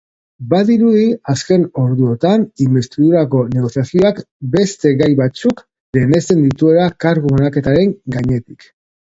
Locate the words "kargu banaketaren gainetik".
7.07-8.69